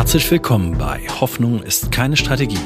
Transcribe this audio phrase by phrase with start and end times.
[0.00, 2.56] Herzlich willkommen bei Hoffnung ist keine Strategie,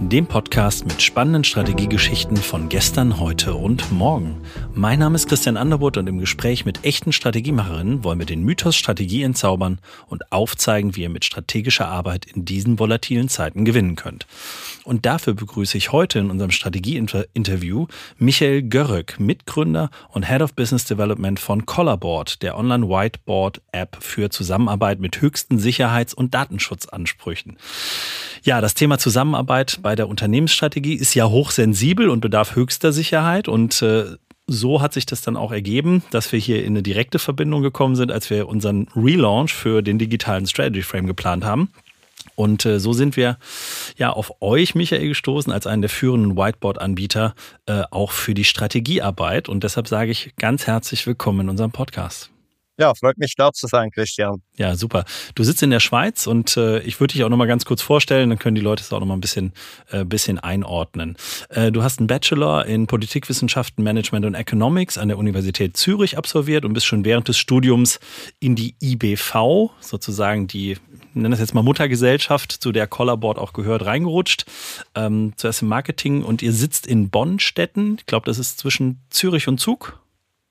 [0.00, 4.40] dem Podcast mit spannenden Strategiegeschichten von gestern, heute und morgen.
[4.72, 8.74] Mein Name ist Christian Underwood und im Gespräch mit echten Strategiemacherinnen wollen wir den Mythos
[8.74, 14.26] Strategie entzaubern und aufzeigen, wie ihr mit strategischer Arbeit in diesen volatilen Zeiten gewinnen könnt.
[14.84, 17.86] Und dafür begrüße ich heute in unserem Strategie-Interview
[18.16, 25.20] Michael Görröck, Mitgründer und Head of Business Development von Collarboard, der Online-Whiteboard-App für Zusammenarbeit mit
[25.20, 26.32] höchsten Sicherheits- und
[26.78, 27.56] Datenschutzansprüchen.
[28.42, 33.82] Ja, das Thema Zusammenarbeit bei der Unternehmensstrategie ist ja hochsensibel und bedarf höchster Sicherheit und
[33.82, 37.62] äh, so hat sich das dann auch ergeben, dass wir hier in eine direkte Verbindung
[37.62, 41.70] gekommen sind, als wir unseren Relaunch für den digitalen Strategy Frame geplant haben.
[42.34, 43.36] Und äh, so sind wir
[43.96, 47.34] ja auf euch, Michael, gestoßen, als einen der führenden Whiteboard-Anbieter,
[47.66, 49.48] äh, auch für die Strategiearbeit.
[49.48, 52.30] Und deshalb sage ich ganz herzlich willkommen in unserem Podcast.
[52.80, 54.40] Ja, freut mich da zu sein, Christian.
[54.56, 55.04] Ja, super.
[55.34, 58.28] Du sitzt in der Schweiz und äh, ich würde dich auch nochmal ganz kurz vorstellen,
[58.28, 59.52] dann können die Leute es auch nochmal ein bisschen,
[59.90, 61.16] äh, bisschen einordnen.
[61.48, 66.64] Äh, du hast einen Bachelor in Politikwissenschaften, Management und Economics an der Universität Zürich absolviert
[66.64, 67.98] und bist schon während des Studiums
[68.38, 70.76] in die IBV, sozusagen die,
[71.14, 74.44] nenne das jetzt mal Muttergesellschaft, zu der Collarboard auch gehört, reingerutscht.
[74.94, 77.96] Ähm, zuerst im Marketing und ihr sitzt in Bonnstetten.
[77.98, 79.98] Ich glaube, das ist zwischen Zürich und Zug.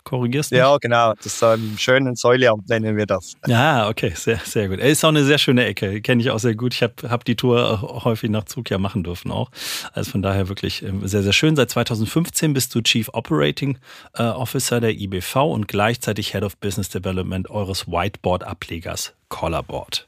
[0.08, 0.56] Korrigierst du?
[0.56, 1.14] Ja, genau.
[1.16, 3.34] Das ist ein schönen Säuleamt, nennen wir das.
[3.46, 4.80] Ja, okay, sehr, sehr gut.
[4.80, 6.74] Ist auch eine sehr schöne Ecke, kenne ich auch sehr gut.
[6.74, 9.52] Ich habe hab die Tour häufig nach Zug ja machen dürfen auch.
[9.92, 11.58] Also von daher wirklich ähm, sehr, sehr schön.
[11.58, 13.80] Seit 2015 bist du Chief Operating
[14.14, 20.08] äh, Officer der IBV und gleichzeitig Head of Business Development eures Whiteboard-Ablegers Collarboard.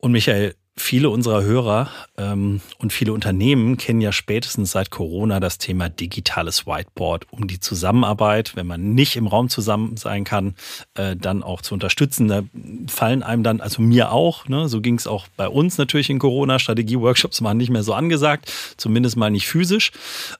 [0.00, 5.58] Und Michael, Viele unserer Hörer ähm, und viele Unternehmen kennen ja spätestens seit Corona das
[5.58, 10.54] Thema digitales Whiteboard, um die Zusammenarbeit, wenn man nicht im Raum zusammen sein kann,
[10.94, 12.28] äh, dann auch zu unterstützen.
[12.28, 12.42] Da
[12.86, 16.20] fallen einem dann, also mir auch, ne, so ging es auch bei uns natürlich in
[16.20, 19.90] Corona, Strategie-Workshops waren nicht mehr so angesagt, zumindest mal nicht physisch.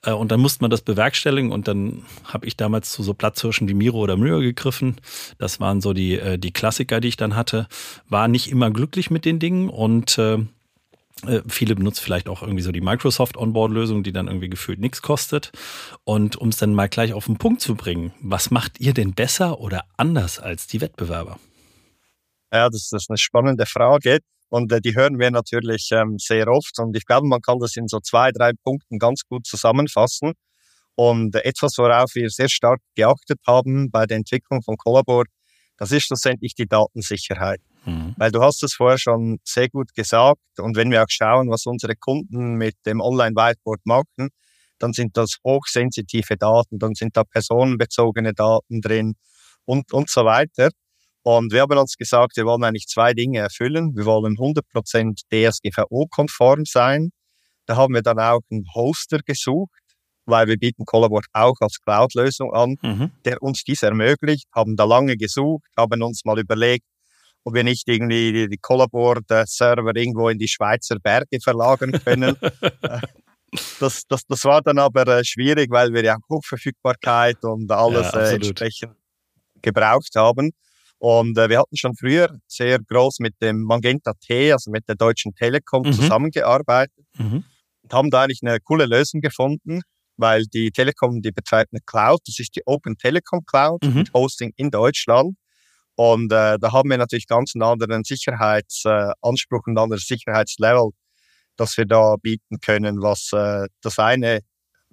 [0.04, 3.68] Äh, und dann musste man das bewerkstelligen und dann habe ich damals zu so Platzhirschen
[3.68, 5.00] wie Miro oder Mühe gegriffen.
[5.38, 7.66] Das waren so die, äh, die Klassiker, die ich dann hatte.
[8.08, 10.27] War nicht immer glücklich mit den Dingen und äh,
[11.26, 15.02] äh, viele benutzen vielleicht auch irgendwie so die Microsoft Onboard-Lösung, die dann irgendwie gefühlt nichts
[15.02, 15.50] kostet.
[16.04, 19.14] Und um es dann mal gleich auf den Punkt zu bringen, was macht ihr denn
[19.14, 21.38] besser oder anders als die Wettbewerber?
[22.52, 24.20] Ja, das ist eine spannende Frage.
[24.48, 26.78] Und äh, die hören wir natürlich ähm, sehr oft.
[26.78, 30.32] Und ich glaube, man kann das in so zwei, drei Punkten ganz gut zusammenfassen.
[30.94, 35.24] Und äh, etwas, worauf wir sehr stark geachtet haben bei der Entwicklung von Collabor,
[35.78, 37.60] das ist schlussendlich die Datensicherheit.
[37.86, 38.14] Mhm.
[38.18, 40.40] Weil du hast es vorher schon sehr gut gesagt.
[40.58, 44.28] Und wenn wir auch schauen, was unsere Kunden mit dem Online-Whiteboard machen,
[44.78, 49.14] dann sind das hochsensitive Daten, dann sind da personenbezogene Daten drin
[49.64, 50.70] und, und so weiter.
[51.22, 53.96] Und wir haben uns gesagt, wir wollen eigentlich zwei Dinge erfüllen.
[53.96, 57.10] Wir wollen 100% DSGVO-konform sein.
[57.66, 59.82] Da haben wir dann auch einen Hoster gesucht,
[60.28, 63.10] weil wir bieten Collabor auch als Cloud-Lösung an, mhm.
[63.24, 66.84] der uns dies ermöglicht, haben da lange gesucht, haben uns mal überlegt,
[67.44, 72.36] ob wir nicht irgendwie die, die Collabor-Server irgendwo in die Schweizer Berge verlagern können.
[72.82, 73.00] Äh,
[73.80, 78.20] das, das, das war dann aber äh, schwierig, weil wir ja Hochverfügbarkeit und alles ja,
[78.20, 78.92] äh, entsprechend
[79.62, 80.52] gebraucht haben.
[80.98, 84.96] Und äh, wir hatten schon früher sehr groß mit dem Magenta T, also mit der
[84.96, 85.92] Deutschen Telekom, mhm.
[85.92, 87.44] zusammengearbeitet mhm.
[87.82, 89.80] und haben da eigentlich eine coole Lösung gefunden,
[90.18, 93.94] weil die Telekom, die betreibt eine Cloud, das ist die Open Telekom Cloud mhm.
[93.94, 95.36] mit Hosting in Deutschland.
[95.94, 100.90] Und äh, da haben wir natürlich ganz einen anderen Sicherheitsanspruch äh, und ein anderes Sicherheitslevel,
[101.56, 104.40] das wir da bieten können, was äh, das eine,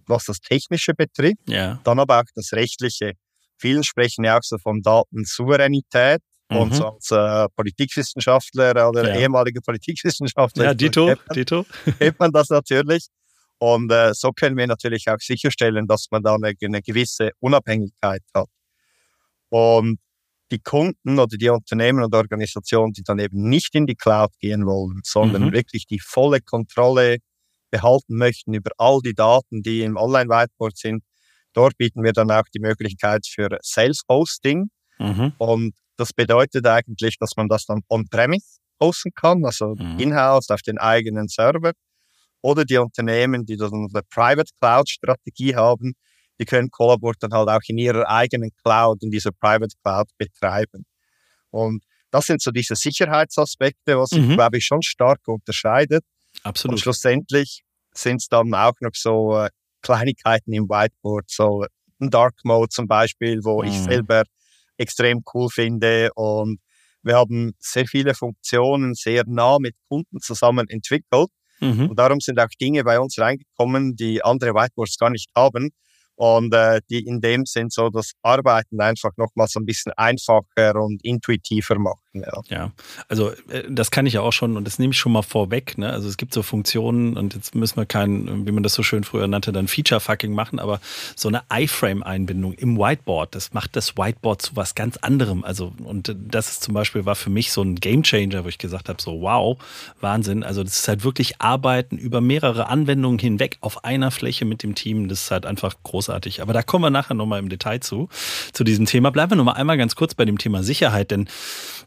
[0.07, 1.79] was das Technische betrifft, ja.
[1.83, 3.13] dann aber auch das Rechtliche.
[3.57, 6.21] Vielen sprechen ja auch so von Datensouveränität.
[6.49, 6.57] Mhm.
[6.57, 9.19] Und so als äh, Politikwissenschaftler oder ja.
[9.19, 10.65] ehemaliger Politikwissenschaftler.
[10.65, 11.65] Ja, Dito, kennt man, Dito.
[11.97, 13.07] kennt man das natürlich.
[13.59, 18.23] Und äh, so können wir natürlich auch sicherstellen, dass man da eine, eine gewisse Unabhängigkeit
[18.33, 18.49] hat.
[19.49, 19.99] Und
[20.51, 24.65] die Kunden oder die Unternehmen und Organisationen, die dann eben nicht in die Cloud gehen
[24.65, 25.53] wollen, sondern mhm.
[25.53, 27.17] wirklich die volle Kontrolle
[27.71, 31.03] behalten möchten über all die Daten, die im Online-Whiteboard sind,
[31.53, 34.69] dort bieten wir dann auch die Möglichkeit für Self-Hosting.
[34.99, 35.33] Mhm.
[35.37, 39.99] Und das bedeutet eigentlich, dass man das dann on-premise hosten kann, also mhm.
[39.99, 41.71] in-house auf den eigenen Server.
[42.45, 45.93] Oder die Unternehmen, die dann eine Private Cloud-Strategie haben,
[46.39, 50.85] die können Collabor dann halt auch in ihrer eigenen Cloud, in dieser Private Cloud betreiben.
[51.49, 54.27] Und das sind so diese Sicherheitsaspekte, was mhm.
[54.27, 56.03] sich, glaube ich, schon stark unterscheidet.
[56.43, 56.73] Absolut.
[56.75, 57.63] Und schlussendlich
[57.95, 59.49] sind es dann auch noch so äh,
[59.81, 61.65] Kleinigkeiten im Whiteboard, so
[61.99, 63.69] ein Dark Mode zum Beispiel, wo mhm.
[63.69, 64.21] ich selber
[64.77, 66.59] extrem cool finde und
[67.01, 71.29] Wir haben sehr viele Funktionen sehr nah mit Kunden zusammen entwickelt.
[71.65, 71.89] Mhm.
[71.89, 75.71] Und darum sind auch Dinge bei uns reingekommen, die andere Whiteboards gar nicht haben
[76.15, 80.75] und äh, die in dem Sinn so das Arbeiten einfach nochmal so ein bisschen einfacher
[80.75, 82.04] und intuitiver machen.
[82.21, 82.71] Ja, ja
[83.07, 85.77] also äh, das kann ich ja auch schon und das nehme ich schon mal vorweg.
[85.77, 85.91] Ne?
[85.91, 89.03] Also es gibt so Funktionen und jetzt müssen wir kein, wie man das so schön
[89.03, 90.79] früher nannte, dann Feature-Fucking machen, aber
[91.15, 95.43] so eine iFrame-Einbindung im Whiteboard, das macht das Whiteboard zu was ganz anderem.
[95.43, 98.89] Also und das ist zum Beispiel war für mich so ein Gamechanger, wo ich gesagt
[98.89, 99.57] habe, so wow,
[100.01, 100.43] Wahnsinn.
[100.43, 104.75] Also das ist halt wirklich Arbeiten über mehrere Anwendungen hinweg auf einer Fläche mit dem
[104.75, 105.07] Team.
[105.07, 106.41] Das ist halt einfach großartig.
[106.41, 108.09] Aber da kommen wir nachher nochmal im Detail zu,
[108.53, 109.11] zu diesem Thema.
[109.11, 111.27] Bleiben wir nochmal einmal ganz kurz bei dem Thema Sicherheit, denn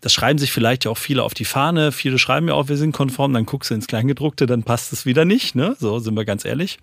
[0.00, 1.92] das schreiben sich vielleicht ja auch viele auf die Fahne.
[1.92, 5.06] Viele schreiben ja auch, wir sind konform, dann guckst du ins Kleingedruckte, dann passt es
[5.06, 5.54] wieder nicht.
[5.54, 5.76] Ne?
[5.78, 6.78] So sind wir ganz ehrlich.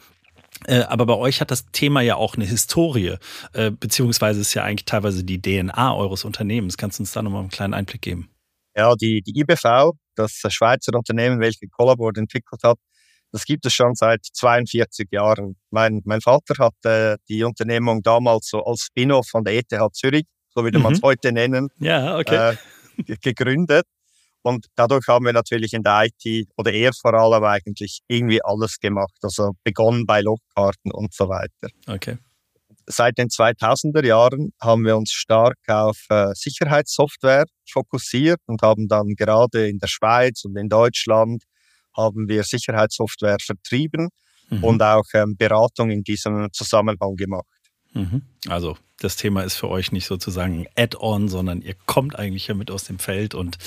[0.67, 3.17] Äh, aber bei euch hat das Thema ja auch eine Historie,
[3.51, 6.77] äh, beziehungsweise ist ja eigentlich teilweise die DNA eures Unternehmens.
[6.77, 8.29] Kannst du uns da nochmal einen kleinen Einblick geben?
[8.73, 12.77] Ja, die, die IBV, das Schweizer Unternehmen, welches Collaboard entwickelt hat,
[13.33, 15.57] das gibt es schon seit 42 Jahren.
[15.71, 20.25] Mein, mein Vater hat äh, die Unternehmung damals so als Spin-off von der ETH Zürich,
[20.53, 21.05] so würde man es mhm.
[21.05, 22.55] heute nennen, ja, okay.
[23.21, 23.85] gegründet.
[24.41, 28.77] Und dadurch haben wir natürlich in der IT oder eher vor allem eigentlich irgendwie alles
[28.79, 29.17] gemacht.
[29.23, 31.73] Also begonnen bei Logkarten und so weiter.
[31.87, 32.19] Okay.
[32.85, 39.15] Seit den 2000er Jahren haben wir uns stark auf äh, Sicherheitssoftware fokussiert und haben dann
[39.15, 41.43] gerade in der Schweiz und in Deutschland
[41.97, 44.09] haben wir Sicherheitssoftware vertrieben
[44.49, 44.63] mhm.
[44.63, 47.47] und auch ähm, Beratung in diesem Zusammenhang gemacht.
[47.95, 48.21] Mhm.
[48.47, 52.71] Also das Thema ist für euch nicht sozusagen Add-on, sondern ihr kommt eigentlich ja mit
[52.71, 53.57] aus dem Feld und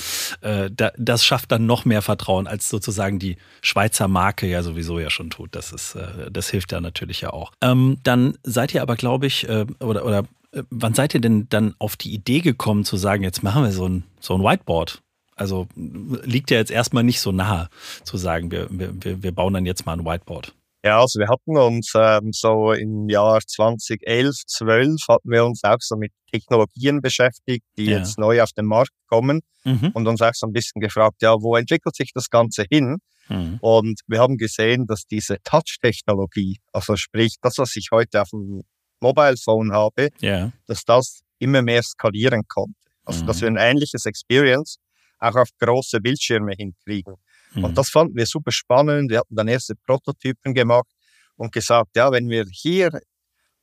[0.41, 4.99] äh, da, das schafft dann noch mehr Vertrauen, als sozusagen die Schweizer Marke ja sowieso
[4.99, 5.55] ja schon tut.
[5.55, 7.51] Das ist, äh, das hilft ja natürlich ja auch.
[7.61, 10.19] Ähm, dann seid ihr aber, glaube ich, äh, oder, oder
[10.51, 13.71] äh, wann seid ihr denn dann auf die Idee gekommen zu sagen, jetzt machen wir
[13.71, 15.01] so ein, so ein Whiteboard?
[15.35, 17.69] Also liegt ja jetzt erstmal nicht so nahe
[18.03, 20.53] zu sagen, wir, wir, wir bauen dann jetzt mal ein Whiteboard.
[20.83, 25.77] Ja, also wir hatten uns ähm, so im Jahr 2011, 12 hatten wir uns auch
[25.79, 27.97] so mit Technologien beschäftigt, die ja.
[27.97, 29.91] jetzt neu auf den Markt kommen mhm.
[29.93, 32.97] und uns auch so ein bisschen gefragt, ja, wo entwickelt sich das Ganze hin?
[33.27, 33.57] Mhm.
[33.61, 38.61] Und wir haben gesehen, dass diese Touch-Technologie, also sprich das, was ich heute auf dem
[39.01, 40.51] Mobile Phone habe, ja.
[40.65, 42.75] dass das immer mehr skalieren konnte.
[43.05, 43.27] Also mhm.
[43.27, 44.77] dass wir ein ähnliches Experience
[45.19, 47.15] auch auf große Bildschirme hinkriegen.
[47.53, 47.63] Mhm.
[47.65, 49.11] Und das fanden wir super spannend.
[49.11, 50.87] Wir hatten dann erste Prototypen gemacht
[51.35, 52.91] und gesagt, ja, wenn wir hier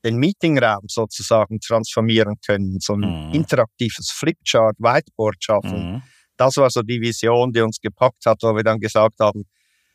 [0.04, 3.34] den Meetingraum sozusagen transformieren können, so ein mhm.
[3.34, 6.02] interaktives Flipchart, Whiteboard schaffen, mhm.
[6.36, 9.44] das war so die Vision, die uns gepackt hat, wo wir dann gesagt haben,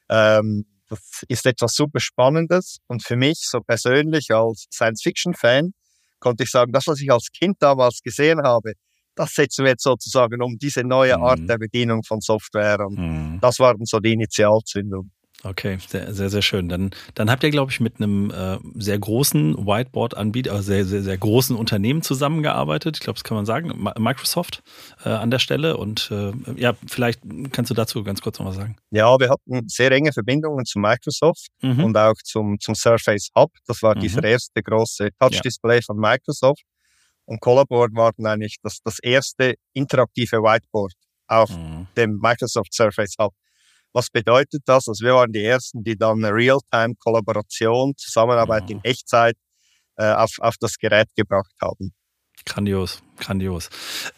[0.10, 2.80] ähm, das ist etwas super Spannendes.
[2.88, 5.72] Und für mich so persönlich als Science-Fiction-Fan
[6.20, 8.74] konnte ich sagen, das, was ich als Kind damals gesehen habe,
[9.22, 11.48] das setzen wir jetzt sozusagen um, diese neue Art mhm.
[11.48, 12.80] der Bedienung von Software.
[12.80, 13.40] Und mhm.
[13.40, 15.12] das war dann so die Initialzündung.
[15.44, 16.70] Okay, sehr, sehr, sehr schön.
[16.70, 21.02] Dann, dann habt ihr, glaube ich, mit einem äh, sehr großen Whiteboard-Anbieter, also sehr, sehr,
[21.02, 22.98] sehr großen Unternehmen zusammengearbeitet.
[22.98, 23.72] Ich glaube, das kann man sagen.
[23.98, 24.62] Microsoft
[25.04, 25.78] äh, an der Stelle.
[25.78, 27.22] Und äh, ja, vielleicht
[27.52, 28.76] kannst du dazu ganz kurz noch was sagen.
[28.92, 31.86] Ja, wir hatten sehr enge Verbindungen zu Microsoft mhm.
[31.86, 33.52] und auch zum, zum Surface Hub.
[33.66, 34.02] Das war mhm.
[34.02, 35.82] dieser erste große Touch-Display ja.
[35.86, 36.62] von Microsoft.
[37.32, 40.92] Und Collaboard war dann eigentlich das, das erste interaktive Whiteboard
[41.28, 41.88] auf mhm.
[41.96, 43.34] dem Microsoft Surface Hub.
[43.94, 44.90] Was bedeutet das?
[44.90, 48.72] Also wir waren die Ersten, die dann eine Real-Time-Kollaboration, Zusammenarbeit mhm.
[48.72, 49.38] in Echtzeit
[49.96, 51.94] äh, auf, auf das Gerät gebracht haben.
[52.46, 53.70] Grandios, grandios.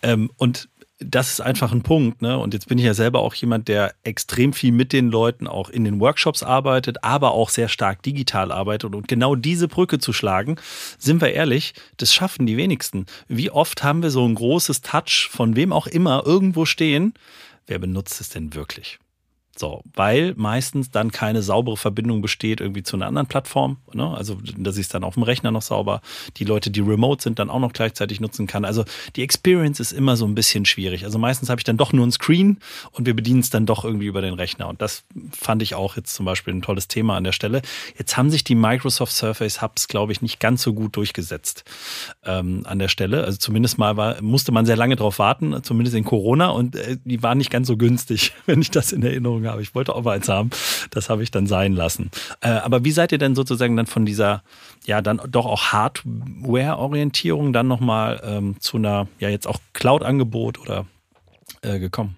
[0.01, 0.69] Ähm, und
[0.99, 2.21] das ist einfach ein Punkt.
[2.21, 2.37] Ne?
[2.37, 5.69] Und jetzt bin ich ja selber auch jemand, der extrem viel mit den Leuten auch
[5.69, 8.95] in den Workshops arbeitet, aber auch sehr stark digital arbeitet.
[8.95, 10.57] Und genau diese Brücke zu schlagen,
[10.97, 13.05] sind wir ehrlich, das schaffen die wenigsten.
[13.27, 17.13] Wie oft haben wir so ein großes Touch von wem auch immer irgendwo stehen?
[17.65, 18.99] Wer benutzt es denn wirklich?
[19.55, 23.77] So, weil meistens dann keine saubere Verbindung besteht irgendwie zu einer anderen Plattform.
[23.93, 24.09] Ne?
[24.09, 26.01] Also, dass ich es dann auf dem Rechner noch sauber,
[26.37, 28.65] die Leute, die remote sind, dann auch noch gleichzeitig nutzen kann.
[28.65, 28.83] Also,
[29.15, 31.05] die Experience ist immer so ein bisschen schwierig.
[31.05, 32.57] Also, meistens habe ich dann doch nur ein Screen
[32.93, 34.67] und wir bedienen es dann doch irgendwie über den Rechner.
[34.69, 37.61] Und das fand ich auch jetzt zum Beispiel ein tolles Thema an der Stelle.
[37.95, 41.63] Jetzt haben sich die Microsoft Surface Hubs, glaube ich, nicht ganz so gut durchgesetzt
[42.25, 43.23] ähm, an der Stelle.
[43.23, 46.49] Also, zumindest mal war, musste man sehr lange drauf warten, zumindest in Corona.
[46.49, 49.61] Und äh, die waren nicht ganz so günstig, wenn ich das in Erinnerung Erinnerung habe.
[49.61, 50.49] Ich wollte auch mal eins haben.
[50.91, 52.11] Das habe ich dann sein lassen.
[52.41, 54.43] Äh, aber wie seid ihr denn sozusagen dann von dieser,
[54.85, 60.85] ja, dann doch auch Hardware-Orientierung dann nochmal ähm, zu einer, ja, jetzt auch Cloud-Angebot oder
[61.61, 62.17] äh, gekommen?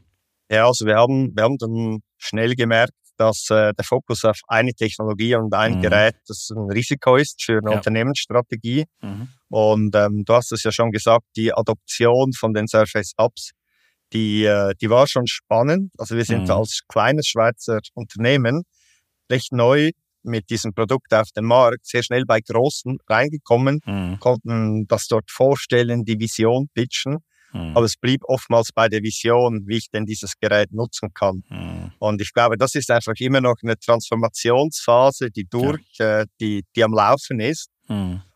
[0.50, 4.74] Ja, also wir haben, wir haben dann schnell gemerkt, dass äh, der Fokus auf eine
[4.74, 5.82] Technologie und ein mhm.
[5.82, 7.78] Gerät das ein Risiko ist für eine ja.
[7.78, 8.86] Unternehmensstrategie.
[9.02, 9.30] Mhm.
[9.50, 13.52] Und ähm, du hast es ja schon gesagt, die Adoption von den Surface Apps
[14.14, 15.92] die, äh, die war schon spannend.
[15.98, 16.52] Also wir sind Mhm.
[16.52, 18.64] als kleines Schweizer Unternehmen
[19.32, 19.92] recht neu
[20.24, 24.20] mit diesem Produkt auf den Markt, sehr schnell bei Großen reingekommen, Mhm.
[24.20, 27.18] konnten das dort vorstellen, die Vision pitchen.
[27.54, 27.78] Mhm.
[27.78, 31.44] Aber es blieb oftmals bei der Vision, wie ich denn dieses Gerät nutzen kann.
[31.50, 31.92] Mhm.
[32.00, 36.84] Und ich glaube, das ist einfach immer noch eine Transformationsphase, die durch, äh, die, die
[36.84, 37.70] am Laufen ist.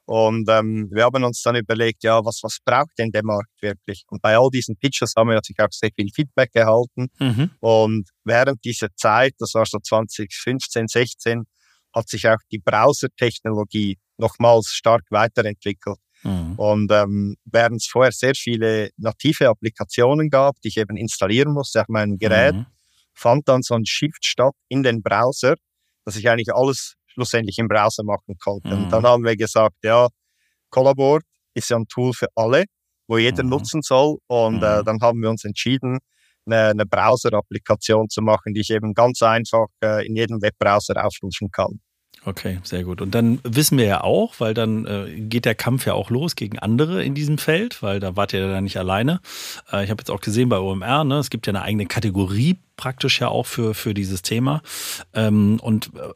[0.09, 4.05] Und ähm, wir haben uns dann überlegt, ja, was, was braucht denn der Markt wirklich?
[4.07, 7.09] Und bei all diesen Pitches haben wir natürlich auch sehr viel Feedback erhalten.
[7.19, 7.51] Mhm.
[7.59, 11.43] Und während dieser Zeit, das war so 2015, 16,
[11.93, 15.99] hat sich auch die Browser-Technologie nochmals stark weiterentwickelt.
[16.23, 16.53] Mhm.
[16.55, 21.81] Und ähm, während es vorher sehr viele native Applikationen gab, die ich eben installieren musste
[21.81, 22.65] auf meinem Gerät, Mhm.
[23.13, 25.53] fand dann so ein Shift statt in den Browser,
[26.03, 28.75] dass ich eigentlich alles schlussendlich im Browser machen konnte.
[28.75, 28.83] Mhm.
[28.83, 30.07] Und dann haben wir gesagt, ja,
[30.69, 31.19] Collabor
[31.53, 32.65] ist ja ein Tool für alle,
[33.07, 33.49] wo jeder Mhm.
[33.49, 34.17] nutzen soll.
[34.27, 34.85] Und äh, Mhm.
[34.85, 35.99] dann haben wir uns entschieden,
[36.45, 41.51] eine, eine Browser-Applikation zu machen, die ich eben ganz einfach äh, in jedem Webbrowser aufrufen
[41.51, 41.79] kann.
[42.25, 43.01] Okay, sehr gut.
[43.01, 46.35] Und dann wissen wir ja auch, weil dann äh, geht der Kampf ja auch los
[46.35, 49.21] gegen andere in diesem Feld, weil da wart ihr ja nicht alleine.
[49.71, 52.57] Äh, ich habe jetzt auch gesehen bei OMR, ne, es gibt ja eine eigene Kategorie
[52.77, 54.61] praktisch ja auch für, für dieses Thema.
[55.13, 56.09] Ähm, und äh,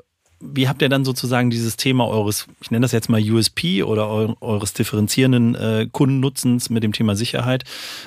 [0.44, 4.10] wie habt ihr dann sozusagen dieses Thema eures, ich nenne das jetzt mal USP oder
[4.10, 7.64] eu eures differenzierenden äh, Kundennutzens mit dem Thema Sicherheit,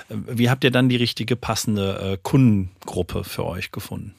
[0.09, 4.15] äh, wie habt ihr dann die richtige passende äh, Kundengruppe für euch gefunden?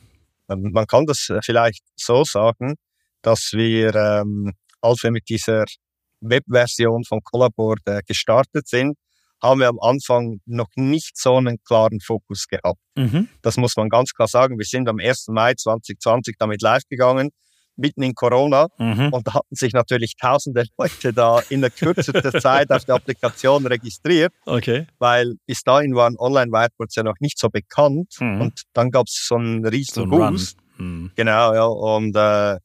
[0.49, 2.75] Ähm, Man kann das äh, vielleicht so sagen,
[3.21, 5.65] dass wir, ähm, als wir mit dieser
[6.21, 8.97] Webversion von Collabor äh, gestartet sind,
[9.41, 12.79] haben wir am Anfang noch nicht so einen klaren Fokus gehabt.
[12.95, 13.29] Mhm.
[13.43, 14.57] Das muss man ganz klar sagen.
[14.57, 15.27] Wir sind am 1.
[15.29, 17.29] Mai 2020 damit live gegangen,
[17.77, 18.67] mitten in Corona.
[18.77, 19.09] Mhm.
[19.13, 23.65] Und da hatten sich natürlich tausende Leute da in der kürzester Zeit auf der Applikation
[23.65, 24.87] registriert, Okay.
[24.99, 28.15] weil bis dahin waren Online-Whiteboards ja noch nicht so bekannt.
[28.19, 28.41] Mhm.
[28.41, 30.05] Und dann gab es so einen riesen So.
[30.05, 30.57] Boost.
[30.77, 31.11] Mhm.
[31.15, 31.65] Genau, ja.
[31.65, 32.57] Und, äh,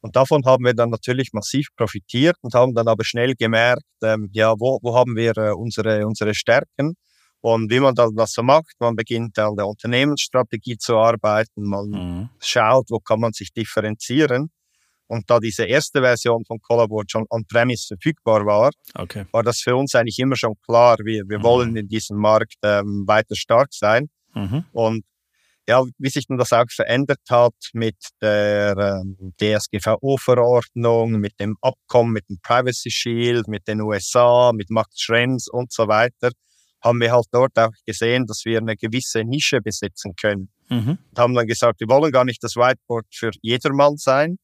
[0.00, 4.28] und davon haben wir dann natürlich massiv profitiert und haben dann aber schnell gemerkt, ähm,
[4.32, 6.94] ja, wo, wo haben wir äh, unsere, unsere Stärken
[7.42, 8.74] und wie man dann das so macht.
[8.80, 12.28] Man beginnt an der Unternehmensstrategie zu arbeiten, man Mhm.
[12.40, 14.50] schaut, wo kann man sich differenzieren.
[15.08, 19.26] Und da diese erste Version von Collabor schon on-premise verfügbar war, Okay.
[19.32, 21.42] war das für uns eigentlich immer schon klar, wir, wir Mhm.
[21.42, 24.08] wollen in diesem Markt ähm, weiter stark sein.
[24.34, 24.64] Mhm.
[24.72, 25.04] Und
[25.68, 32.12] ja, wie sich denn das auch verändert hat mit der ähm, DSGVO-Verordnung, mit dem Abkommen,
[32.12, 36.30] mit dem Privacy Shield, mit den USA, mit Max Schrems und so weiter,
[36.82, 40.50] haben wir halt dort auch gesehen, dass wir eine gewisse Nische besitzen können.
[40.68, 40.98] Mhm.
[41.10, 44.38] Und haben dann gesagt, wir wollen gar nicht das Whiteboard für jedermann sein,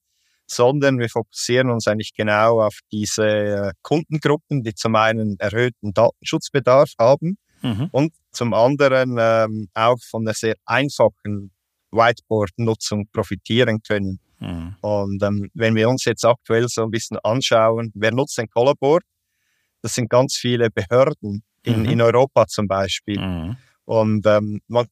[0.46, 6.92] sondern wir fokussieren uns eigentlich genau auf diese äh, Kundengruppen, die zum einen erhöhten Datenschutzbedarf
[6.98, 7.88] haben Mhm.
[7.92, 11.50] und zum anderen ähm, auch von einer sehr einfachen
[11.90, 14.20] Whiteboard-Nutzung profitieren können.
[14.38, 14.76] Mhm.
[14.80, 19.00] Und ähm, wenn wir uns jetzt aktuell so ein bisschen anschauen, wer nutzt denn Collabor?
[19.82, 21.88] Das sind ganz viele Behörden in, Mhm.
[21.90, 23.18] in Europa zum Beispiel.
[23.20, 23.56] Mhm.
[23.84, 24.86] Und ähm, man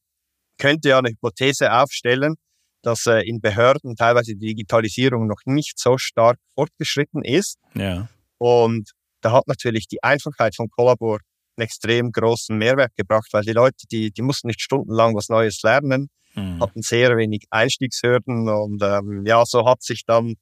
[0.57, 2.35] könnte ja eine Hypothese aufstellen,
[2.81, 7.57] dass äh, in Behörden teilweise die Digitalisierung noch nicht so stark fortgeschritten ist.
[7.75, 8.07] Ja.
[8.37, 8.91] Und
[9.21, 11.19] da hat natürlich die Einfachheit von Collabor
[11.57, 15.61] einen extrem großen Mehrwert gebracht, weil die Leute, die, die mussten nicht stundenlang was Neues
[15.63, 16.61] lernen, Mhm.
[16.61, 20.35] hatten sehr wenig Einstiegshürden und ähm, ja, so hat sich dann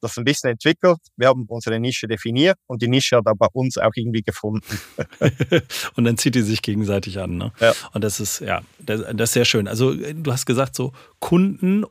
[0.00, 0.98] das ein bisschen entwickelt.
[1.16, 4.78] Wir haben unsere Nische definiert und die Nische hat aber bei uns auch irgendwie gefunden.
[5.96, 7.36] und dann zieht die sich gegenseitig an.
[7.36, 7.52] Ne?
[7.60, 7.72] Ja.
[7.92, 9.68] Und das ist, ja, das, das ist sehr schön.
[9.68, 11.84] Also du hast gesagt, so Kunden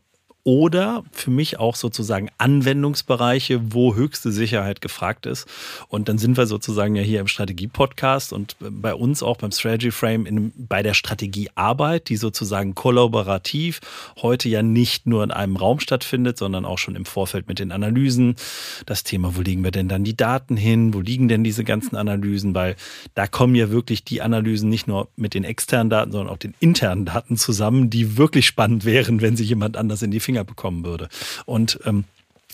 [0.47, 5.45] oder für mich auch sozusagen Anwendungsbereiche, wo höchste Sicherheit gefragt ist.
[5.89, 9.91] Und dann sind wir sozusagen ja hier im Strategie-Podcast und bei uns auch beim Strategy
[9.91, 13.81] Frame in, bei der Strategiearbeit, die sozusagen kollaborativ
[14.21, 17.73] heute ja nicht nur in einem Raum stattfindet, sondern auch schon im Vorfeld mit den
[17.73, 18.37] Analysen.
[18.85, 20.93] Das Thema, wo legen wir denn dann die Daten hin?
[20.93, 22.55] Wo liegen denn diese ganzen Analysen?
[22.55, 22.77] Weil
[23.15, 26.53] da kommen ja wirklich die Analysen nicht nur mit den externen Daten, sondern auch den
[26.61, 30.85] internen Daten zusammen, die wirklich spannend wären, wenn sie jemand anders in die Finger bekommen
[30.85, 31.09] würde.
[31.45, 32.05] Und ähm,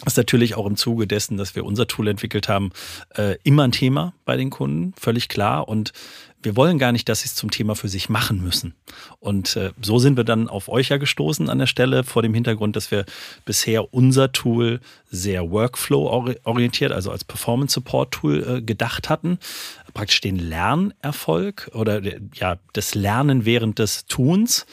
[0.06, 2.72] ist natürlich auch im Zuge dessen, dass wir unser Tool entwickelt haben,
[3.16, 5.68] äh, immer ein Thema bei den Kunden, völlig klar.
[5.68, 5.94] Und
[6.42, 8.76] wir wollen gar nicht, dass sie es zum Thema für sich machen müssen.
[9.20, 12.34] Und äh, so sind wir dann auf euch ja gestoßen an der Stelle, vor dem
[12.34, 13.06] Hintergrund, dass wir
[13.46, 19.40] bisher unser Tool sehr Workflow-orientiert, also als Performance-Support-Tool äh, gedacht hatten.
[19.94, 22.02] Praktisch den Lernerfolg oder
[22.34, 24.66] ja, das Lernen während des Tuns.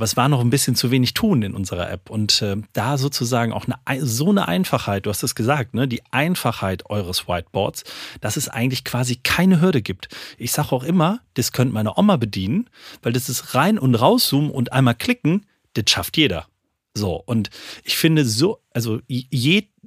[0.00, 2.08] Aber es war noch ein bisschen zu wenig tun in unserer App.
[2.08, 6.00] Und äh, da sozusagen auch eine, so eine Einfachheit, du hast es gesagt, ne, die
[6.10, 7.84] Einfachheit eures Whiteboards,
[8.22, 10.08] dass es eigentlich quasi keine Hürde gibt.
[10.38, 12.70] Ich sage auch immer, das könnte meine Oma bedienen,
[13.02, 16.46] weil das ist rein und rauszoomen und einmal klicken, das schafft jeder.
[16.94, 17.50] So, und
[17.84, 19.00] ich finde so, also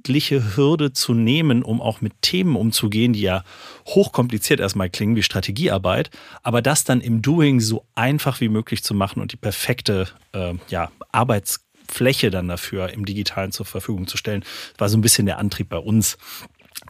[0.04, 3.42] jegliche Hürde zu nehmen, um auch mit Themen umzugehen, die ja
[3.86, 6.10] hochkompliziert erstmal klingen wie Strategiearbeit,
[6.42, 10.54] aber das dann im Doing so einfach wie möglich zu machen und die perfekte äh,
[10.68, 14.44] ja, Arbeitsfläche dann dafür im Digitalen zur Verfügung zu stellen,
[14.76, 16.18] war so ein bisschen der Antrieb bei uns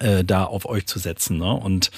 [0.00, 1.38] äh, da auf euch zu setzen.
[1.38, 1.52] Ne?
[1.52, 1.92] Und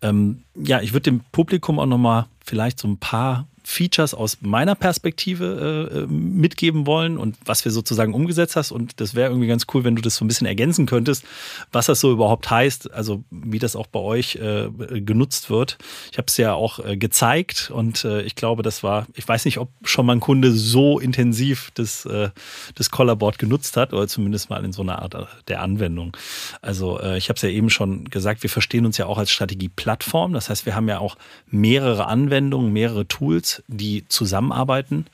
[0.00, 4.74] ähm, ja, ich würde dem Publikum auch nochmal vielleicht so ein paar Features aus meiner
[4.74, 8.72] Perspektive äh, äh, mitgeben wollen und was wir sozusagen umgesetzt hast.
[8.72, 11.24] Und das wäre irgendwie ganz cool, wenn du das so ein bisschen ergänzen könntest,
[11.70, 14.68] was das so überhaupt heißt, also wie das auch bei euch äh,
[15.00, 15.78] genutzt wird.
[16.10, 19.44] Ich habe es ja auch äh, gezeigt und äh, ich glaube, das war, ich weiß
[19.44, 22.30] nicht, ob schon mal ein Kunde so intensiv das, äh,
[22.74, 25.12] das Collarboard genutzt hat oder zumindest mal in so einer Art
[25.48, 26.16] der Anwendung.
[26.62, 30.32] Also ich habe es ja eben schon gesagt, wir verstehen uns ja auch als Strategieplattform.
[30.32, 31.16] Das heißt, wir haben ja auch
[31.46, 35.06] mehrere Anwendungen, mehrere Tools, die zusammenarbeiten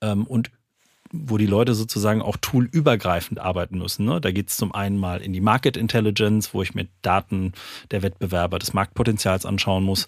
[0.00, 0.50] ähm, und
[1.12, 4.06] wo die Leute sozusagen auch toolübergreifend arbeiten müssen.
[4.06, 4.20] Ne?
[4.20, 7.52] Da geht es zum einen mal in die Market Intelligence, wo ich mir Daten
[7.90, 10.06] der Wettbewerber, des Marktpotenzials anschauen muss.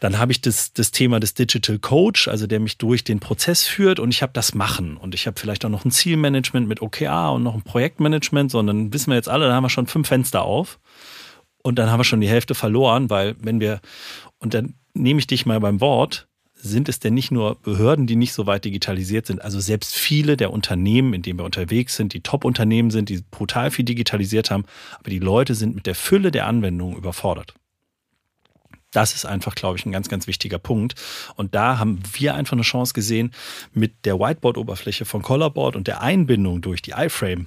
[0.00, 3.64] Dann habe ich das, das Thema des Digital Coach, also der mich durch den Prozess
[3.66, 4.96] führt und ich habe das Machen.
[4.96, 8.92] Und ich habe vielleicht auch noch ein Zielmanagement mit OKR und noch ein Projektmanagement, sondern
[8.92, 10.78] wissen wir jetzt alle, da haben wir schon fünf Fenster auf.
[11.62, 13.80] Und dann haben wir schon die Hälfte verloren, weil wenn wir,
[14.38, 16.28] und dann nehme ich dich mal beim Wort,
[16.64, 19.42] sind es denn nicht nur Behörden, die nicht so weit digitalisiert sind?
[19.42, 23.70] Also selbst viele der Unternehmen, in denen wir unterwegs sind, die Top-Unternehmen sind, die brutal
[23.70, 24.64] viel digitalisiert haben,
[24.98, 27.54] aber die Leute sind mit der Fülle der Anwendungen überfordert.
[28.92, 30.94] Das ist einfach, glaube ich, ein ganz, ganz wichtiger Punkt.
[31.34, 33.32] Und da haben wir einfach eine Chance gesehen,
[33.72, 37.46] mit der Whiteboard-Oberfläche von Colorboard und der Einbindung durch die iFrame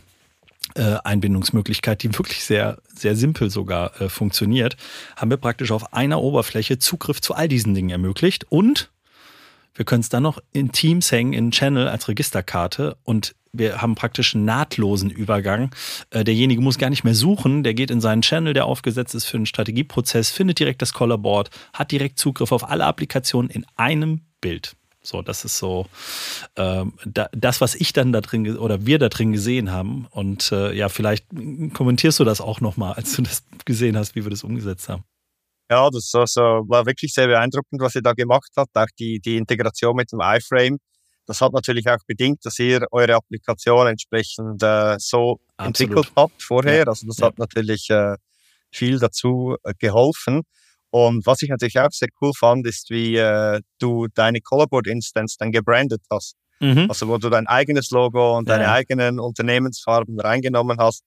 [0.76, 4.78] äh, Einbindungsmöglichkeit, die wirklich sehr, sehr simpel sogar äh, funktioniert,
[5.16, 8.92] haben wir praktisch auf einer Oberfläche Zugriff zu all diesen Dingen ermöglicht und
[9.78, 13.96] wir können es dann noch in Teams hängen, in Channel als Registerkarte und wir haben
[13.96, 15.72] praktisch einen nahtlosen Übergang.
[16.10, 19.26] Äh, derjenige muss gar nicht mehr suchen, der geht in seinen Channel, der aufgesetzt ist
[19.26, 24.22] für einen Strategieprozess, findet direkt das Colorboard, hat direkt Zugriff auf alle Applikationen in einem
[24.42, 24.76] Bild.
[25.02, 25.88] So, das ist so
[26.56, 30.06] äh, da, das, was ich dann da drin oder wir da drin gesehen haben.
[30.12, 31.26] Und äh, ja, vielleicht
[31.74, 35.04] kommentierst du das auch nochmal, als du das gesehen hast, wie wir das umgesetzt haben.
[35.70, 38.76] Ja, das also, war wirklich sehr beeindruckend, was ihr da gemacht habt.
[38.76, 40.78] Auch die, die Integration mit dem iFrame.
[41.26, 45.68] Das hat natürlich auch bedingt, dass ihr eure Applikation entsprechend äh, so Absolut.
[45.68, 46.78] entwickelt habt vorher.
[46.78, 46.84] Ja.
[46.86, 47.28] Also das ja.
[47.28, 48.16] hat natürlich äh,
[48.72, 50.44] viel dazu äh, geholfen.
[50.90, 55.52] Und was ich natürlich auch sehr cool fand, ist, wie äh, du deine Colorboard-Instance dann
[55.52, 56.36] gebrandet hast.
[56.60, 56.88] Mhm.
[56.90, 58.74] Also wo du dein eigenes Logo und deine ja.
[58.74, 61.04] eigenen Unternehmensfarben reingenommen hast,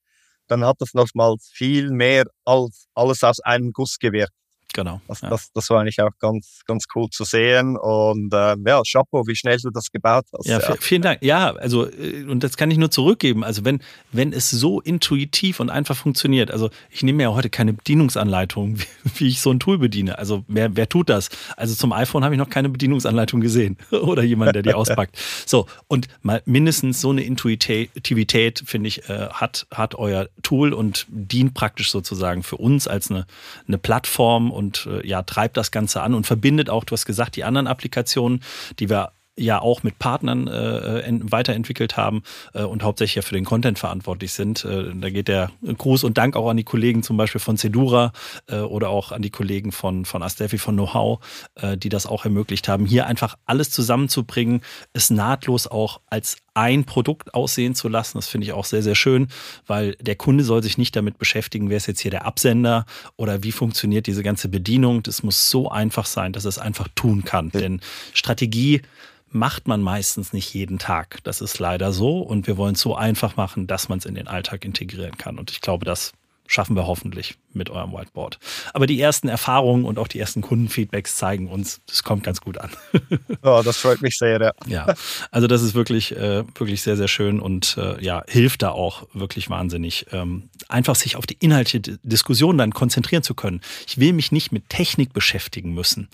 [0.48, 4.32] dann hat das nochmal viel mehr als alles aus einem Guss gewirkt.
[4.72, 5.00] Genau.
[5.08, 5.30] Das, ja.
[5.30, 7.76] das, das war eigentlich auch ganz, ganz cool zu sehen.
[7.76, 10.46] Und äh, ja, Chapeau, wie schnell du das gebaut hast.
[10.46, 11.22] Ja, ja, vielen Dank.
[11.22, 13.42] Ja, also, äh, und das kann ich nur zurückgeben.
[13.42, 17.72] Also, wenn, wenn es so intuitiv und einfach funktioniert, also ich nehme ja heute keine
[17.72, 18.84] Bedienungsanleitung, wie,
[19.16, 20.18] wie ich so ein Tool bediene.
[20.18, 21.30] Also, wer, wer tut das?
[21.56, 25.18] Also, zum iPhone habe ich noch keine Bedienungsanleitung gesehen oder jemand, der die auspackt.
[25.46, 31.06] So, und mal mindestens so eine Intuitivität, finde ich, äh, hat, hat euer Tool und
[31.08, 33.26] dient praktisch sozusagen für uns als eine,
[33.66, 37.34] eine Plattform und äh, ja, treibt das Ganze an und verbindet auch, du hast gesagt,
[37.34, 38.42] die anderen Applikationen,
[38.78, 42.22] die wir ja auch mit Partnern äh, weiterentwickelt haben
[42.54, 44.64] äh, und hauptsächlich ja für den Content verantwortlich sind.
[44.64, 48.12] Äh, da geht der Gruß und Dank auch an die Kollegen zum Beispiel von Cedura
[48.46, 51.20] äh, oder auch an die Kollegen von, von Astefi von Know-how,
[51.56, 54.60] äh, die das auch ermöglicht haben, hier einfach alles zusammenzubringen,
[54.92, 58.18] es nahtlos auch als ein Produkt aussehen zu lassen.
[58.18, 59.28] Das finde ich auch sehr, sehr schön,
[59.66, 62.84] weil der Kunde soll sich nicht damit beschäftigen, wer ist jetzt hier der Absender
[63.16, 65.02] oder wie funktioniert diese ganze Bedienung.
[65.02, 67.50] Das muss so einfach sein, dass es einfach tun kann.
[67.50, 67.80] Denn
[68.12, 68.82] Strategie
[69.30, 71.18] macht man meistens nicht jeden Tag.
[71.24, 74.14] Das ist leider so und wir wollen es so einfach machen, dass man es in
[74.14, 75.38] den Alltag integrieren kann.
[75.38, 76.12] Und ich glaube, das
[76.50, 78.40] schaffen wir hoffentlich mit eurem Whiteboard.
[78.74, 82.58] Aber die ersten Erfahrungen und auch die ersten Kundenfeedbacks zeigen uns, das kommt ganz gut
[82.58, 82.70] an.
[83.42, 84.52] oh, das freut mich sehr, ja.
[84.66, 84.94] Ja,
[85.30, 89.06] also das ist wirklich, äh, wirklich sehr, sehr schön und äh, ja, hilft da auch
[89.12, 93.60] wirklich wahnsinnig, ähm, einfach sich auf die inhaltliche Diskussion dann konzentrieren zu können.
[93.86, 96.08] Ich will mich nicht mit Technik beschäftigen müssen,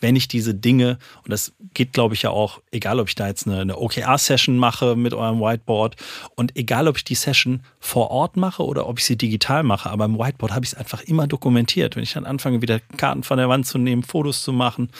[0.00, 3.28] wenn ich diese Dinge, und das geht, glaube ich, ja auch, egal ob ich da
[3.28, 5.96] jetzt eine, eine OKR-Session mache mit eurem Whiteboard
[6.34, 9.81] und egal ob ich die Session vor Ort mache oder ob ich sie digital mache,
[9.86, 11.96] aber im Whiteboard habe ich es einfach immer dokumentiert.
[11.96, 14.90] Wenn ich dann anfange, wieder Karten von der Wand zu nehmen, Fotos zu machen,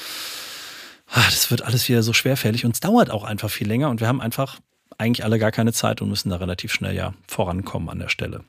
[1.09, 4.01] ach, das wird alles wieder so schwerfällig und es dauert auch einfach viel länger und
[4.01, 4.59] wir haben einfach
[4.99, 8.45] eigentlich alle gar keine Zeit und müssen da relativ schnell ja vorankommen an der Stelle.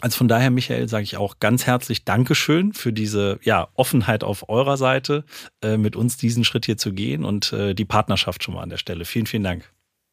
[0.00, 4.48] Also von daher, Michael, sage ich auch ganz herzlich Dankeschön für diese ja, Offenheit auf
[4.48, 5.24] eurer Seite,
[5.62, 8.70] äh, mit uns diesen Schritt hier zu gehen und äh, die Partnerschaft schon mal an
[8.70, 9.04] der Stelle.
[9.04, 9.70] Vielen, vielen Dank.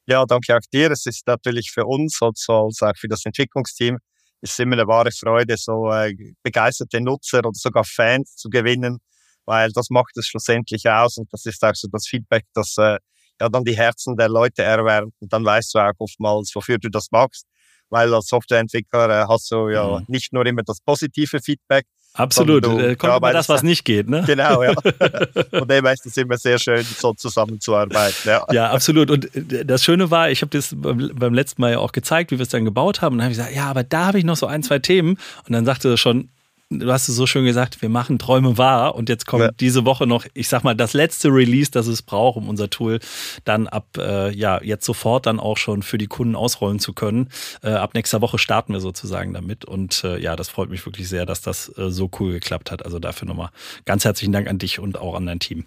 [0.08, 0.92] Ja, danke auch dir.
[0.92, 3.98] Es ist natürlich für uns, also auch für das Entwicklungsteam,
[4.42, 9.00] ist immer eine wahre Freude, so äh, begeisterte Nutzer oder sogar Fans zu gewinnen,
[9.46, 12.98] weil das macht es schlussendlich aus und das ist auch so das Feedback, das äh,
[13.40, 16.90] ja dann die Herzen der Leute erwärmt und dann weißt du auch oftmals, wofür du
[16.90, 17.46] das machst,
[17.92, 20.06] weil als Softwareentwickler äh, hast du ja mhm.
[20.08, 24.10] nicht nur immer das positive Feedback, Absolut, da äh, kommt immer das, was nicht geht,
[24.10, 24.24] ne?
[24.28, 24.74] Genau, ja.
[25.52, 28.30] Und dem ist es immer sehr schön, so zusammenzuarbeiten.
[28.30, 29.10] Ja, ja absolut.
[29.10, 32.38] Und äh, das Schöne war, ich habe das beim letzten Mal ja auch gezeigt, wie
[32.38, 33.14] wir es dann gebaut haben.
[33.14, 35.18] Und dann habe ich gesagt, ja, aber da habe ich noch so ein, zwei Themen.
[35.48, 36.28] Und dann sagte er schon,
[36.72, 39.52] du hast es so schön gesagt, wir machen Träume wahr und jetzt kommt ja.
[39.52, 43.00] diese Woche noch, ich sag mal, das letzte Release, das es braucht, um unser Tool
[43.44, 47.30] dann ab, äh, ja, jetzt sofort dann auch schon für die Kunden ausrollen zu können.
[47.62, 51.10] Äh, ab nächster Woche starten wir sozusagen damit und äh, ja, das freut mich wirklich
[51.10, 52.86] sehr, dass das äh, so cool geklappt hat.
[52.86, 53.50] Also dafür nochmal
[53.86, 55.66] ganz herzlichen Dank an dich und auch an dein Team.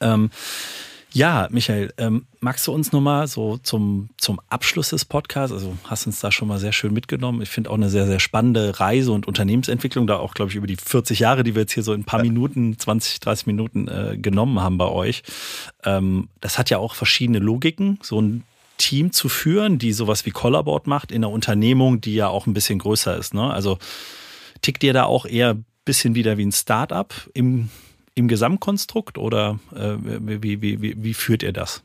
[0.00, 0.30] Ähm,
[1.12, 6.06] ja, Michael, ähm, magst du uns nochmal so zum, zum Abschluss des Podcasts, also hast
[6.06, 7.42] uns da schon mal sehr schön mitgenommen.
[7.42, 10.66] Ich finde auch eine sehr, sehr spannende Reise und Unternehmensentwicklung, da auch, glaube ich, über
[10.66, 13.88] die 40 Jahre, die wir jetzt hier so in ein paar Minuten, 20, 30 Minuten
[13.88, 15.22] äh, genommen haben bei euch.
[15.84, 18.44] Ähm, das hat ja auch verschiedene Logiken, so ein
[18.78, 22.54] Team zu führen, die sowas wie Collaboard macht in einer Unternehmung, die ja auch ein
[22.54, 23.34] bisschen größer ist.
[23.34, 23.52] Ne?
[23.52, 23.78] Also
[24.62, 27.68] tickt ihr da auch eher ein bisschen wieder wie ein Startup im
[28.14, 31.82] im Gesamtkonstrukt oder äh, wie, wie, wie, wie führt ihr das?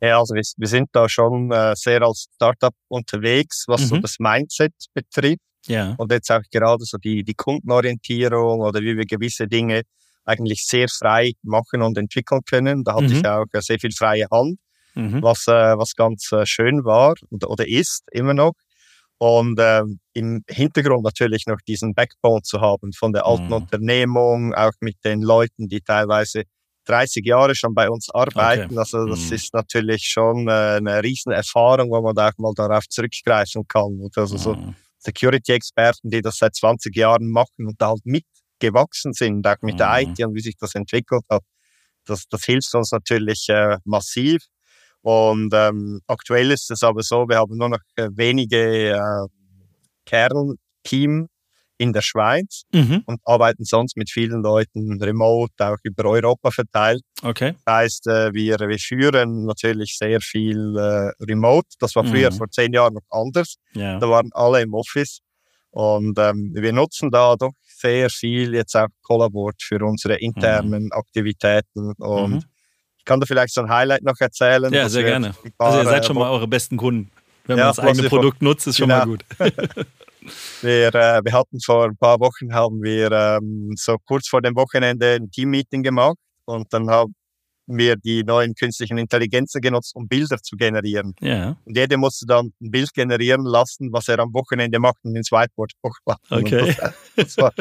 [0.00, 3.86] Ja, also wir, wir sind da schon äh, sehr als Startup unterwegs, was mhm.
[3.86, 5.40] so das Mindset betrifft.
[5.66, 5.94] Ja.
[5.98, 9.82] Und jetzt auch gerade so die, die Kundenorientierung oder wie wir gewisse Dinge
[10.24, 12.84] eigentlich sehr frei machen und entwickeln können.
[12.84, 13.16] Da hatte mhm.
[13.16, 14.58] ich auch äh, sehr viel freie Hand,
[14.94, 15.22] mhm.
[15.22, 18.52] was, äh, was ganz äh, schön war oder, oder ist immer noch.
[19.18, 23.52] Und ähm, im Hintergrund natürlich noch diesen Backbone zu haben von der alten mhm.
[23.52, 26.44] Unternehmung, auch mit den Leuten, die teilweise
[26.84, 28.66] 30 Jahre schon bei uns arbeiten.
[28.66, 28.78] Okay.
[28.78, 29.32] Also das mhm.
[29.34, 34.00] ist natürlich schon äh, eine riesen Erfahrung, wo man da auch mal darauf zurückgreifen kann.
[34.00, 34.38] Und also mhm.
[34.38, 39.78] so Security-Experten, die das seit 20 Jahren machen und da halt mitgewachsen sind, auch mit
[39.78, 40.12] der mhm.
[40.12, 41.42] IT und wie sich das entwickelt hat.
[42.04, 44.42] Das, das hilft uns natürlich äh, massiv.
[45.02, 49.26] Und ähm, aktuell ist es aber so, wir haben nur noch äh, wenige äh,
[50.04, 51.28] Kernteam
[51.78, 53.04] in der Schweiz mhm.
[53.06, 57.02] und arbeiten sonst mit vielen Leuten remote, auch über Europa verteilt.
[57.22, 57.54] Okay.
[57.64, 61.68] Das heißt, äh, wir, wir führen natürlich sehr viel äh, remote.
[61.78, 62.36] Das war früher mhm.
[62.36, 63.56] vor zehn Jahren noch anders.
[63.74, 63.98] Ja.
[63.98, 65.20] Da waren alle im Office.
[65.70, 70.92] Und ähm, wir nutzen da doch sehr viel jetzt auch Collaboard für unsere internen mhm.
[70.92, 72.42] Aktivitäten und mhm
[73.08, 74.72] kann da vielleicht so ein Highlight noch erzählen.
[74.72, 75.34] Ja, sehr gerne.
[75.56, 77.10] Paar, also ihr seid schon mal eure besten Kunden.
[77.46, 78.98] Wenn ja, man das eigene Produkt nutzt, ist schon genau.
[78.98, 79.24] mal gut.
[80.60, 84.54] wir, äh, wir hatten vor ein paar Wochen, haben wir ähm, so kurz vor dem
[84.54, 87.14] Wochenende ein Team-Meeting gemacht und dann haben
[87.76, 91.14] wir die neuen künstlichen Intelligenzen genutzt, um Bilder zu generieren.
[91.20, 91.56] Ja.
[91.64, 95.30] Und jeder musste dann ein Bild generieren lassen, was er am Wochenende macht und ins
[95.30, 96.18] Whiteboard hochladen.
[96.30, 96.76] Okay.
[97.18, 97.52] Das, das, war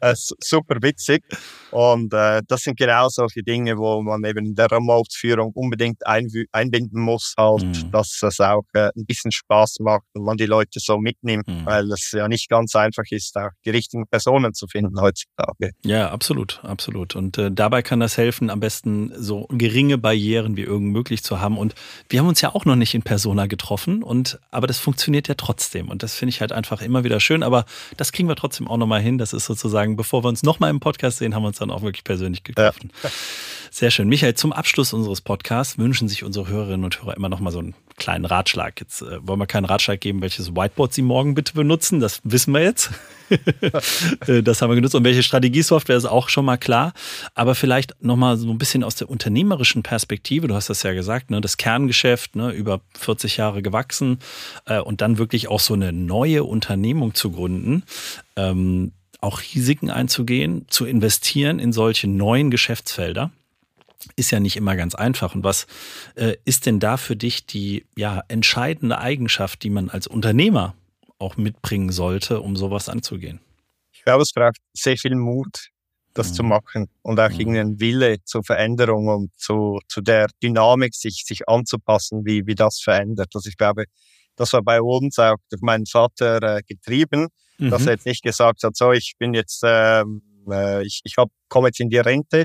[0.00, 1.22] äh, super witzig.
[1.70, 7.00] Und äh, das sind genau solche Dinge, wo man eben in der Remote-Führung unbedingt einbinden
[7.00, 7.90] muss, halt, mhm.
[7.92, 11.66] dass es auch äh, ein bisschen Spaß macht und man die Leute so mitnimmt, mhm.
[11.66, 15.72] weil es ja nicht ganz einfach ist, auch die richtigen Personen zu finden heutzutage.
[15.84, 17.14] Ja, absolut, absolut.
[17.14, 21.40] Und äh, dabei kann das helfen, am besten so geringe Barrieren wie irgend möglich zu
[21.40, 21.58] haben.
[21.58, 21.74] Und
[22.08, 25.34] wir haben uns ja auch noch nicht in Persona getroffen, und, aber das funktioniert ja
[25.34, 25.88] trotzdem.
[25.88, 27.42] Und das finde ich halt einfach immer wieder schön.
[27.42, 27.64] Aber
[27.96, 29.18] das kriegen wir trotzdem auch nochmal hin.
[29.18, 31.82] Das ist sozusagen, bevor wir uns nochmal im Podcast sehen, haben wir uns dann auch
[31.82, 32.90] wirklich persönlich getroffen.
[33.02, 33.10] Ja.
[33.78, 34.08] Sehr schön.
[34.08, 37.76] Michael, zum Abschluss unseres Podcasts wünschen sich unsere Hörerinnen und Hörer immer nochmal so einen
[37.96, 38.80] kleinen Ratschlag.
[38.80, 42.00] Jetzt äh, wollen wir keinen Ratschlag geben, welches Whiteboard Sie morgen bitte benutzen.
[42.00, 42.90] Das wissen wir jetzt.
[44.26, 44.94] Äh, das haben wir genutzt.
[44.94, 46.94] Und welche Strategiesoftware ist auch schon mal klar.
[47.34, 50.48] Aber vielleicht nochmal so ein bisschen aus der unternehmerischen Perspektive.
[50.48, 51.42] Du hast das ja gesagt, ne?
[51.42, 52.50] das Kerngeschäft, ne?
[52.50, 54.18] über 40 Jahre gewachsen
[54.64, 57.84] äh, und dann wirklich auch so eine neue Unternehmung zu gründen.
[58.34, 63.30] Ähm, auch Risiken einzugehen, zu investieren in solche neuen Geschäftsfelder
[64.16, 65.34] ist ja nicht immer ganz einfach.
[65.34, 65.66] Und was
[66.14, 70.74] äh, ist denn da für dich die ja, entscheidende Eigenschaft, die man als Unternehmer
[71.18, 73.40] auch mitbringen sollte, um sowas anzugehen?
[73.92, 75.70] Ich glaube, es braucht sehr viel Mut,
[76.14, 76.34] das mhm.
[76.34, 77.40] zu machen und auch mhm.
[77.40, 82.80] irgendeinen Wille zur Veränderung und zu, zu der Dynamik, sich, sich anzupassen, wie, wie das
[82.80, 83.30] verändert.
[83.34, 83.84] Also ich glaube,
[84.36, 87.70] das war bei uns auch durch meinen Vater äh, getrieben, mhm.
[87.70, 91.16] dass er jetzt nicht gesagt hat, so, ich bin jetzt, ähm, äh, ich, ich
[91.48, 92.44] komme jetzt in die Rente,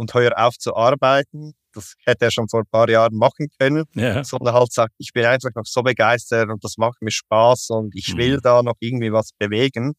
[0.00, 3.84] und heuer auf zu arbeiten, das hätte er schon vor ein paar Jahren machen können,
[3.94, 4.24] ja.
[4.24, 7.94] sondern halt sagt, ich bin einfach noch so begeistert und das macht mir Spaß und
[7.94, 8.42] ich will mhm.
[8.42, 9.94] da noch irgendwie was bewegen.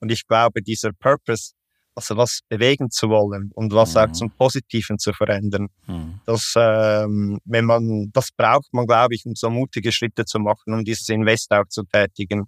[0.00, 1.52] Und ich glaube, dieser Purpose,
[1.94, 4.00] also was bewegen zu wollen und was mhm.
[4.00, 6.20] auch zum Positiven zu verändern, mhm.
[6.26, 10.74] das, ähm, wenn man, das braucht man, glaube ich, um so mutige Schritte zu machen,
[10.74, 12.46] um dieses Invest auch zu tätigen.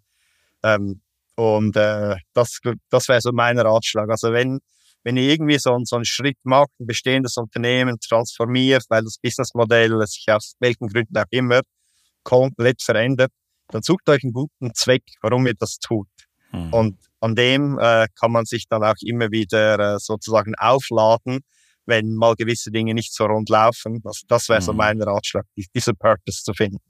[0.63, 1.03] Ähm,
[1.37, 2.59] und äh, das,
[2.91, 4.09] das wäre so mein Ratschlag.
[4.11, 4.59] Also wenn,
[5.07, 10.05] wenn ihr irgendwie so, so einen Schritt macht, ein bestehendes Unternehmen transformiert, weil das Businessmodell
[10.05, 11.61] sich aus welchen Gründen auch immer
[12.25, 13.31] komplett verändert,
[13.69, 16.09] dann sucht euch einen guten Zweck, warum ihr das tut.
[16.51, 16.75] Mhm.
[16.75, 21.39] Und an dem äh, kann man sich dann auch immer wieder äh, sozusagen aufladen,
[21.85, 24.01] wenn mal gewisse Dinge nicht so rund laufen.
[24.05, 24.65] Also das wäre mhm.
[24.65, 26.81] so mein Ratschlag, diese Purpose zu finden.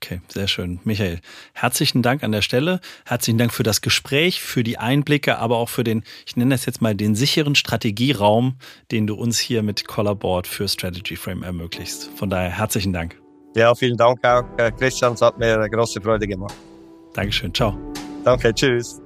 [0.00, 0.78] Okay, sehr schön.
[0.84, 1.18] Michael,
[1.54, 2.80] herzlichen Dank an der Stelle.
[3.04, 6.66] Herzlichen Dank für das Gespräch, für die Einblicke, aber auch für den, ich nenne das
[6.66, 8.56] jetzt mal den sicheren Strategieraum,
[8.92, 12.10] den du uns hier mit Collarboard für Strategy Frame ermöglichst.
[12.14, 13.16] Von daher herzlichen Dank.
[13.56, 15.14] Ja, vielen Dank auch, äh, Christian.
[15.14, 16.54] Es hat mir eine große Freude gemacht.
[17.14, 17.52] Dankeschön.
[17.52, 17.76] Ciao.
[18.22, 18.54] Danke.
[18.54, 19.00] Tschüss.